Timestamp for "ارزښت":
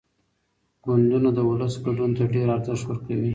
2.55-2.83